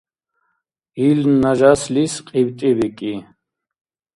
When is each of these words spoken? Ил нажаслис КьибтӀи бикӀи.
Ил 1.07 1.19
нажаслис 1.41 2.13
КьибтӀи 2.27 2.71
бикӀи. 2.77 3.15